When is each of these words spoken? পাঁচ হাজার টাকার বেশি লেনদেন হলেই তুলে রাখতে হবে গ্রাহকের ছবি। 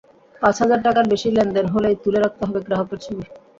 পাঁচ 0.41 0.55
হাজার 0.61 0.79
টাকার 0.85 1.05
বেশি 1.11 1.27
লেনদেন 1.31 1.65
হলেই 1.73 1.95
তুলে 2.03 2.19
রাখতে 2.19 2.43
হবে 2.47 2.59
গ্রাহকের 2.67 2.99
ছবি। 3.05 3.23